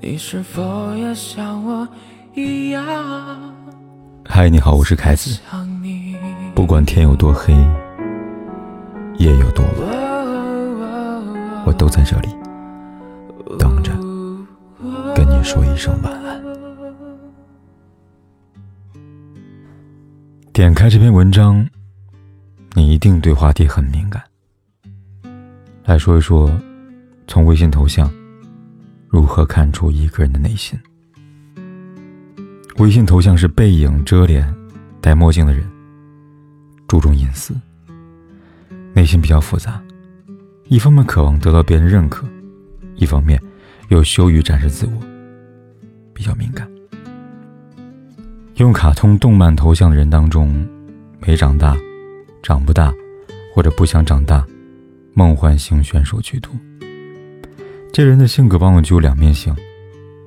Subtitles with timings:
[0.00, 1.86] 你是否也像我
[2.32, 2.84] 一样？
[4.24, 5.40] 嗨，你好，我是凯子。
[6.54, 7.52] 不管天有多黑，
[9.16, 12.28] 夜有多晚，我都在这里
[13.58, 13.90] 等着
[15.16, 16.40] 跟你说一声晚安。
[20.52, 21.68] 点开这篇文章，
[22.74, 24.22] 你一定对话题很敏感。
[25.84, 26.48] 来说一说，
[27.26, 28.08] 从微信头像。
[29.08, 30.78] 如何看出一个人的内心？
[32.76, 34.54] 微信头像是背影遮脸、
[35.00, 35.66] 戴墨镜的人，
[36.86, 37.54] 注重隐私，
[38.92, 39.82] 内心比较复杂。
[40.64, 42.26] 一方面渴望得到别人认可，
[42.96, 43.42] 一方面
[43.88, 44.92] 又羞于展示自我，
[46.12, 46.70] 比较敏感。
[48.56, 50.68] 用卡通动漫头像的人当中，
[51.18, 51.74] 没长大、
[52.42, 52.92] 长不大，
[53.54, 54.46] 或者不想长大，
[55.14, 56.52] 梦幻型选手居多。
[57.92, 59.54] 这人的性格往往具有两面性，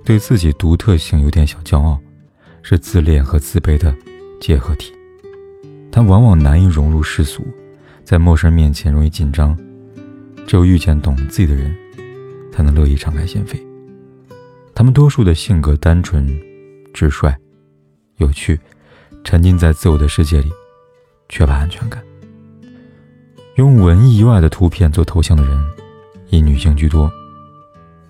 [0.03, 1.97] 对自己独特性有点小骄傲，
[2.61, 3.95] 是自恋和自卑的
[4.41, 4.91] 结合体。
[5.91, 7.45] 他往往难以融入世俗，
[8.03, 9.57] 在陌生面前容易紧张，
[10.45, 11.73] 只有遇见懂自己的人，
[12.51, 13.57] 才能乐意敞开心扉。
[14.75, 16.27] 他们多数的性格单纯、
[16.93, 17.33] 直率、
[18.17, 18.59] 有趣，
[19.23, 20.51] 沉浸在自我的世界里，
[21.29, 22.03] 缺乏安全感。
[23.55, 25.63] 用文艺以外的图片做头像的人，
[26.29, 27.09] 以女性居多。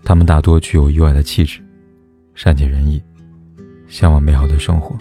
[0.03, 1.59] 他们大多具有意外的气质，
[2.35, 3.01] 善解人意，
[3.87, 4.97] 向往美好的生活。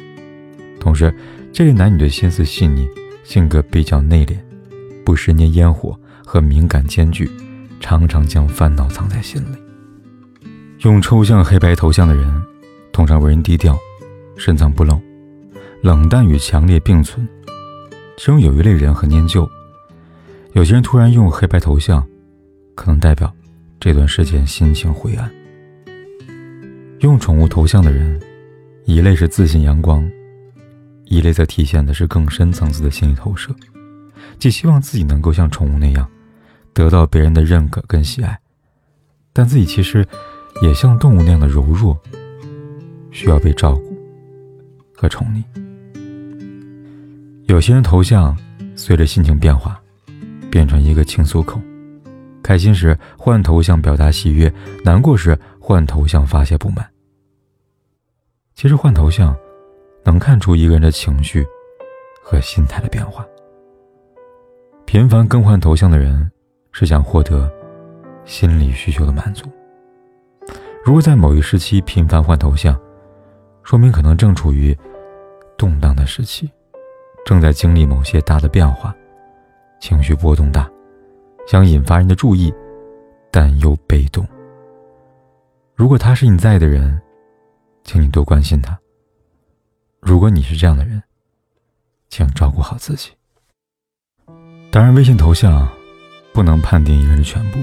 [0.79, 1.13] 同时，
[1.53, 2.89] 这类男女的心思细腻，
[3.25, 4.37] 性格比较内敛，
[5.05, 7.31] 不食捏烟火和敏感兼具，
[7.81, 9.57] 常常将烦恼藏在心里。
[10.81, 12.43] 用抽象黑白头像的人，
[12.93, 13.79] 通常为人低调，
[14.37, 15.01] 深藏不露，
[15.83, 17.27] 冷淡与强烈并存。
[18.17, 19.49] 其中有一类人很念旧，
[20.53, 22.07] 有些人突然用黑白头像，
[22.75, 23.35] 可能代表。
[23.81, 25.29] 这段时间心情灰暗。
[26.99, 28.21] 用宠物头像的人，
[28.85, 30.07] 一类是自信阳光，
[31.07, 33.57] 一类则体现的是更深层次的心理投射，
[34.39, 36.07] 既希望自己能够像宠物那样，
[36.75, 38.39] 得到别人的认可跟喜爱，
[39.33, 40.07] 但自己其实
[40.61, 41.99] 也像动物那样的柔弱，
[43.11, 43.97] 需要被照顾
[44.95, 45.43] 和宠溺。
[47.47, 48.37] 有些人头像
[48.77, 49.81] 随着心情变化，
[50.51, 51.59] 变成一个倾诉口。
[52.51, 54.53] 开心时换头像表达喜悦，
[54.85, 56.85] 难过时换头像发泄不满。
[58.57, 59.37] 其实换头像，
[60.03, 61.47] 能看出一个人的情绪
[62.25, 63.25] 和心态的变化。
[64.85, 66.29] 频繁更换头像的人，
[66.73, 67.49] 是想获得
[68.25, 69.47] 心理需求的满足。
[70.85, 72.77] 如果在某一时期频繁换头像，
[73.63, 74.77] 说明可能正处于
[75.57, 76.51] 动荡的时期，
[77.25, 78.93] 正在经历某些大的变化，
[79.79, 80.69] 情绪波动大。
[81.51, 82.55] 想引发人的注意，
[83.29, 84.25] 但又被动。
[85.75, 87.03] 如果他是你在的人，
[87.83, 88.79] 请你多关心他。
[89.99, 91.03] 如果你是这样的人，
[92.09, 93.11] 请照顾好自己。
[94.71, 95.69] 当然，微信头像
[96.33, 97.59] 不能判定一个人的全部，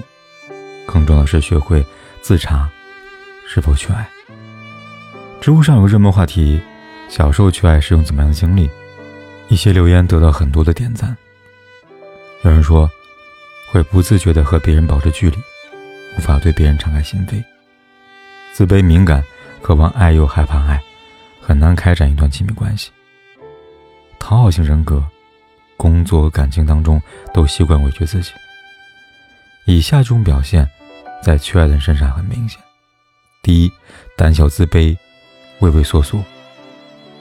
[0.86, 1.82] 更重要的是学会
[2.22, 2.70] 自查
[3.48, 4.06] 是否缺爱。
[5.40, 6.60] 知乎上有个热门话题：
[7.08, 8.70] 小时候缺爱是用怎么样的经历？
[9.48, 11.16] 一些留言得到很多的点赞。
[12.44, 12.90] 有人说。
[13.72, 15.38] 会不自觉地和别人保持距离，
[16.18, 17.44] 无法对别人敞开心扉，
[18.54, 19.24] 自卑敏感，
[19.62, 20.82] 渴望爱又害怕爱，
[21.42, 22.92] 很难开展一段亲密关系。
[24.20, 25.04] 讨好型人格，
[25.76, 27.02] 工作和感情当中
[27.34, 28.32] 都习惯委屈自己。
[29.66, 30.68] 以下这种表现，
[31.22, 32.60] 在缺爱的人身上很明显：
[33.44, 33.72] 第一，
[34.16, 34.98] 胆小自卑，
[35.60, 36.24] 畏畏缩缩。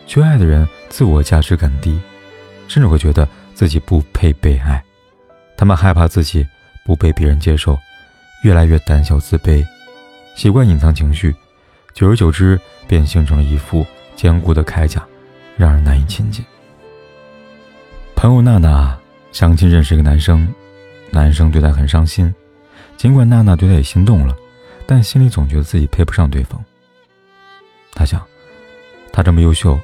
[0.07, 2.01] 缺爱的人自我价值感低，
[2.69, 4.83] 甚至会觉得自己不配被爱。
[5.57, 6.47] 他们害怕自己
[6.85, 7.79] 不被别人接受，
[8.43, 9.67] 越来越胆小自卑，
[10.35, 11.35] 习惯隐藏情绪，
[11.95, 13.85] 久而久之便形成了一副
[14.15, 15.03] 坚固的铠甲，
[15.57, 16.45] 让人难以亲近。
[18.15, 18.97] 朋友娜娜
[19.33, 20.47] 相亲认识一个男生，
[21.11, 22.33] 男生对她很伤心，
[22.97, 24.37] 尽管娜娜对他也心动了，
[24.87, 26.63] 但心里总觉得自己配不上对方。
[27.95, 28.23] 她想，
[29.13, 29.79] 他这么优秀，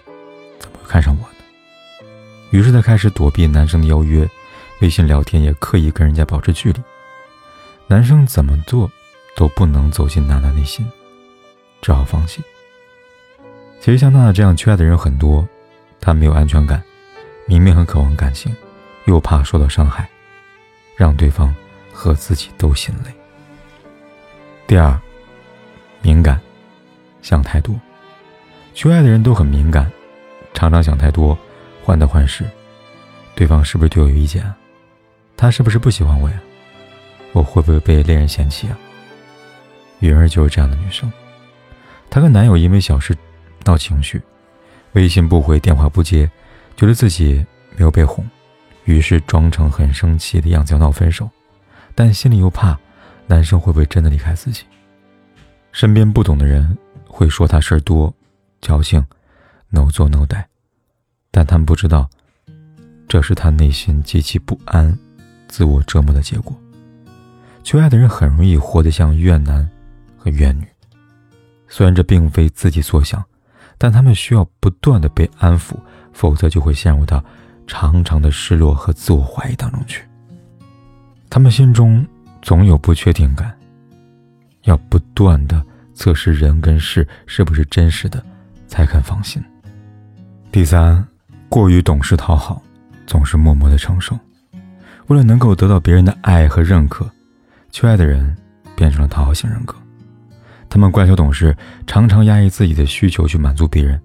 [0.58, 2.06] 怎么会看上我呢？
[2.50, 4.28] 于是她开始躲避男生的邀约。
[4.82, 6.82] 微信聊天也刻意跟人家保持距离，
[7.86, 8.90] 男生怎么做
[9.36, 10.84] 都不能走进娜娜内心，
[11.80, 12.42] 只好放弃。
[13.80, 15.48] 其实像娜娜这样缺爱的人很多，
[16.00, 16.82] 她没有安全感，
[17.46, 18.52] 明明很渴望感情，
[19.04, 20.08] 又怕受到伤害，
[20.96, 21.54] 让对方
[21.92, 23.12] 和自己都心累。
[24.66, 25.00] 第二，
[26.00, 26.40] 敏感，
[27.22, 27.72] 想太多，
[28.74, 29.88] 缺爱的人都很敏感，
[30.52, 31.38] 常常想太多，
[31.84, 32.44] 患得患失，
[33.36, 34.56] 对方是不是对我有意见啊？
[35.42, 36.40] 他是不是不喜欢我呀？
[37.32, 38.78] 我会不会被恋人嫌弃啊？
[39.98, 41.12] 云儿就是这样的女生，
[42.08, 43.12] 她跟男友因为小事
[43.64, 44.22] 闹情绪，
[44.92, 46.30] 微信不回，电话不接，
[46.76, 47.44] 觉得自己
[47.74, 48.24] 没有被哄，
[48.84, 51.28] 于是装成很生气的样子要闹分手，
[51.92, 52.78] 但心里又怕
[53.26, 54.62] 男生会不会真的离开自己。
[55.72, 56.78] 身边不懂的人
[57.08, 58.14] 会说她事儿多、
[58.60, 59.04] 矫情、
[59.70, 60.46] no 做 no 带，
[61.32, 62.08] 但他们不知道，
[63.08, 64.96] 这是她内心极其不安、
[65.52, 66.56] 自我折磨的结果。
[67.62, 69.68] 缺爱的人很容易活得像怨男
[70.16, 70.66] 和怨女，
[71.68, 73.22] 虽然这并非自己所想，
[73.76, 75.74] 但他们需要不断的被安抚，
[76.14, 77.22] 否则就会陷入到
[77.66, 80.02] 长长的失落和自我怀疑当中去。
[81.28, 82.04] 他们心中
[82.40, 83.54] 总有不确定感，
[84.62, 85.62] 要不断的
[85.92, 88.24] 测试人跟事是不是真实的，
[88.66, 89.42] 才肯放心。
[90.50, 91.06] 第三，
[91.50, 92.62] 过于懂事讨好，
[93.06, 94.18] 总是默默的承受，
[95.08, 97.10] 为了能够得到别人的爱和认可。
[97.70, 98.36] 缺爱的人
[98.76, 99.74] 变成了讨好型人格，
[100.68, 101.56] 他们乖巧懂事，
[101.86, 103.98] 常常压抑自己的需求去满足别人，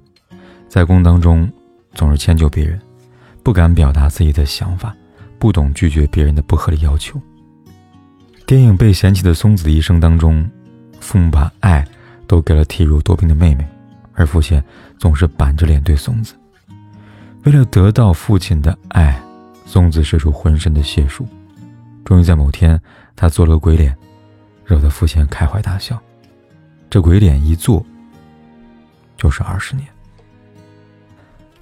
[0.70, 1.52] 在工当中
[1.94, 2.80] 总是迁就别人，
[3.44, 4.96] 不敢表达自己的想法，
[5.38, 7.22] 不懂拒绝别人的不合理要求。
[8.46, 10.50] 电影《被嫌弃的松子》的一生当中，
[11.02, 11.86] 父母把爱
[12.26, 13.68] 都给了体弱多病的妹妹，
[14.14, 14.64] 而父亲
[14.98, 16.34] 总是板着脸对松子。
[17.44, 19.22] 为了得到父亲的爱，
[19.68, 21.28] 松子使出浑身的解数，
[22.06, 22.81] 终于在某天。
[23.18, 23.96] 他做了个鬼脸，
[24.64, 26.00] 惹得父亲开怀大笑。
[26.90, 27.86] 这鬼脸一做，
[29.18, 29.88] 就是二十年。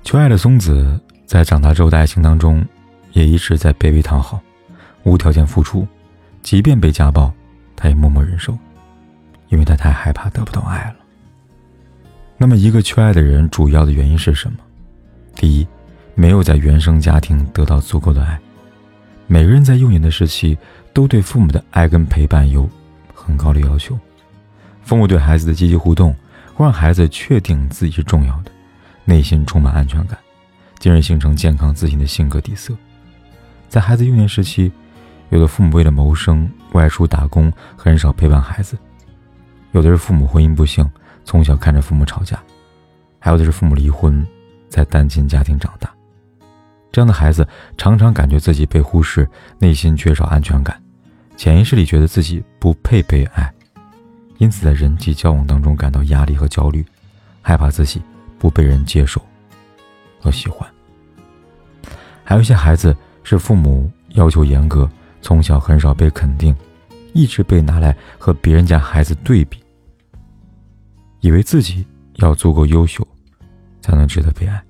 [0.04, 2.64] 求爱的松子在长大之后的爱情当中，
[3.14, 4.40] 也一直在卑微讨好，
[5.04, 5.88] 无条件付出，
[6.44, 7.34] 即便被家暴，
[7.76, 8.56] 他也默默忍受，
[9.48, 10.96] 因为他太害怕得不到爱了。
[12.38, 14.60] 那么，一个缺爱的人主要的原因是什么？
[15.36, 15.68] 第一，
[16.16, 18.40] 没有在原生家庭得到足够的爱。
[19.28, 20.58] 每个人在幼年的时期。
[20.96, 22.70] 都对父母的爱跟陪伴有
[23.14, 24.00] 很高的要求，
[24.82, 26.16] 父母对孩子的积极互动，
[26.54, 28.52] 会让孩子确定自己是重要的，
[29.04, 30.18] 内心充满安全感，
[30.80, 32.74] 进而形成健康自信的性格底色。
[33.68, 34.72] 在孩子幼年时期，
[35.32, 38.78] 有的父母为了谋生外出打工，很少陪伴孩子；
[39.74, 40.90] 有的是父母婚姻不幸，
[41.26, 42.38] 从小看着父母吵架；
[43.20, 44.26] 还有的是父母离婚，
[44.70, 45.94] 在单亲家庭长大。
[46.96, 47.46] 这样的孩子
[47.78, 50.82] 常常感觉自己被忽视，内心缺少安全感。
[51.36, 53.54] 潜意识里觉得自己不配被爱，
[54.38, 56.86] 因此在人际交往当中感到压力和焦虑，
[57.42, 58.02] 害怕自己
[58.40, 59.22] 不被人接受
[60.22, 60.66] 和喜欢。
[62.24, 62.96] 还有一些孩子
[63.26, 64.90] 是父母要求严格，
[65.22, 66.56] 从小很少被肯定，
[67.12, 69.62] 一直被拿来和别人家孩子对比，
[71.20, 71.86] 以为自己
[72.20, 73.06] 要足够优秀，
[73.82, 74.64] 才能值得被爱。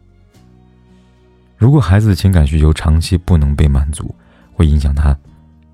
[1.58, 4.14] 如果孩子的情感需求长期不能被满足，
[4.54, 5.18] 会影响他。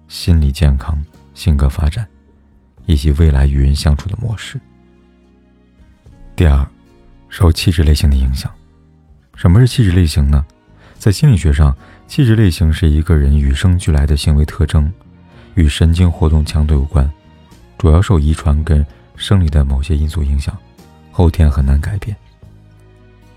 [0.08, 1.02] 心理健康、
[1.34, 2.06] 性格发展，
[2.86, 4.60] 以及未来与人相处的模式。
[6.36, 6.68] 第二，
[7.30, 8.52] 受气质类型的影响。
[9.36, 10.46] 什么是气质类型呢？
[10.98, 11.76] 在心理学上，
[12.08, 14.92] 气质类型是一个人与生俱来的行为特征，
[15.56, 17.10] 与神经活动强度有关，
[17.78, 18.86] 主要受遗传跟
[19.16, 20.56] 生理的某些因素影响，
[21.10, 22.16] 后天很难改变。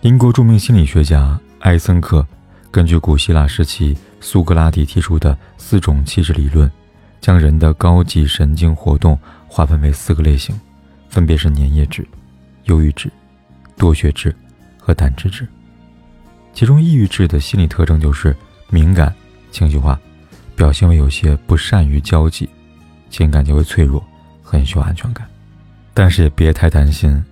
[0.00, 2.26] 英国著名心理学家艾森克
[2.74, 3.96] 根据古希腊时期。
[4.20, 6.68] 苏格拉底提出的四种气质理论，
[7.20, 9.16] 将人的高级神经活动
[9.46, 10.58] 划分为四个类型，
[11.08, 12.04] 分别是粘液质、
[12.64, 13.08] 忧郁质、
[13.76, 14.34] 多血质
[14.78, 15.46] 和胆汁质。
[16.54, 18.34] 其中，抑郁质的心理特征就是
[18.70, 19.14] 敏感、
[19.52, 20.00] 情绪化，
[20.56, 22.48] 表现为有些不善于交际，
[23.08, 24.02] 情感较为脆弱，
[24.42, 25.28] 很需要安全感。
[25.92, 27.22] 但是也别太担心，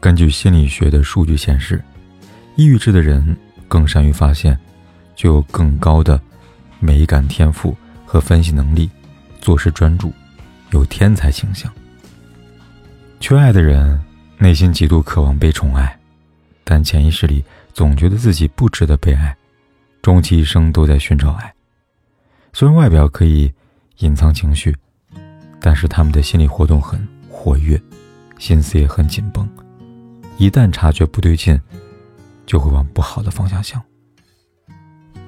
[0.00, 1.80] 根据心理学的数据显示，
[2.56, 3.36] 抑郁质的人
[3.68, 4.58] 更善于发现。
[5.22, 6.20] 就有更高的
[6.80, 8.90] 美感天赋和分析能力，
[9.40, 10.12] 做事专注，
[10.72, 11.72] 有天才倾向。
[13.20, 14.02] 缺爱的人
[14.36, 15.96] 内心极度渴望被宠爱，
[16.64, 19.32] 但潜意识里总觉得自己不值得被爱，
[20.02, 21.54] 终其一生都在寻找爱。
[22.52, 23.48] 虽然外表可以
[23.98, 24.76] 隐藏情绪，
[25.60, 27.80] 但是他们的心理活动很活跃，
[28.40, 29.48] 心思也很紧绷，
[30.36, 31.60] 一旦察觉不对劲，
[32.44, 33.80] 就会往不好的方向想。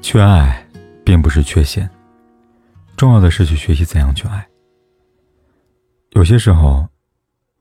[0.06, 0.62] 缺爱，
[1.02, 1.88] 并不是缺陷，
[2.94, 4.46] 重要的是去学习怎样去爱。
[6.10, 6.86] 有些时候，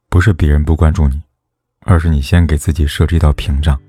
[0.10, 1.22] 不是别人不关注你，
[1.86, 3.80] 而是你先给自己设置一道屏障。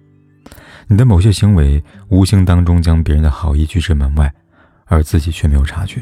[0.86, 4.32] 你的某些行为，无形当中将别人的好意拒之门外，
[4.84, 6.00] 而自己却没有察觉。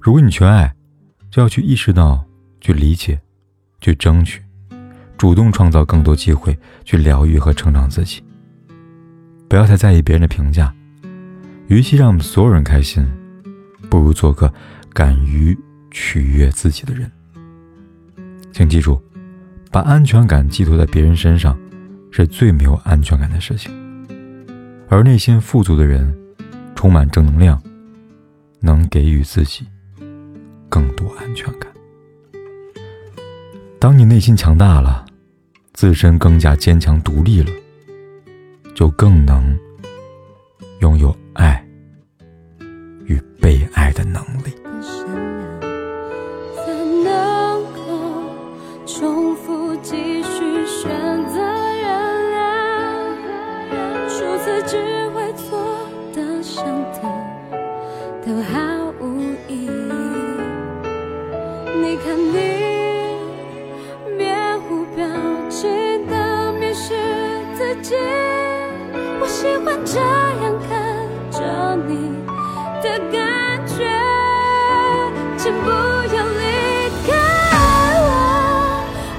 [0.00, 0.74] 如果你缺爱，
[1.30, 2.26] 就要去意识到，
[2.60, 3.20] 去理解，
[3.80, 4.42] 去争取，
[5.16, 8.20] 主动创造更多机会，去疗愈和成长自己。
[9.48, 10.74] 不要太在意别人的评价。
[11.68, 13.04] 与其让所有人开心，
[13.90, 14.52] 不如做个
[14.92, 15.56] 敢于
[15.90, 17.10] 取悦自己的人。
[18.52, 19.02] 请记住，
[19.70, 21.58] 把安全感寄托在别人身上，
[22.10, 23.72] 是最没有安全感的事情。
[24.88, 26.16] 而内心富足的人，
[26.76, 27.60] 充满正能量，
[28.60, 29.66] 能给予自己
[30.68, 31.70] 更多安全感。
[33.80, 35.04] 当你内心强大了，
[35.74, 37.50] 自身更加坚强独立了，
[38.74, 39.58] 就更能
[40.80, 41.64] 拥有爱
[43.06, 44.65] 与被爱的能力。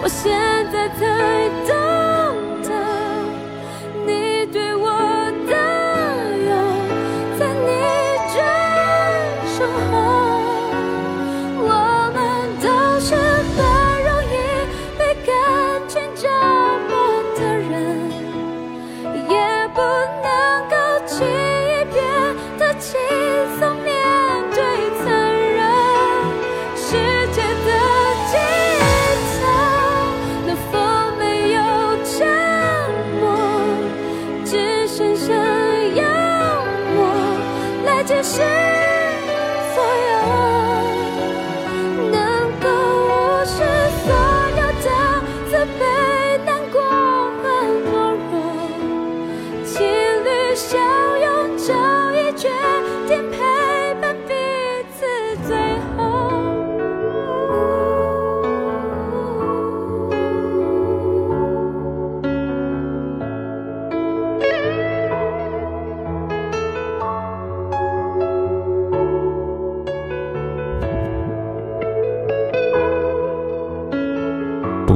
[0.08, 0.32] 我，现
[0.72, 1.67] 在才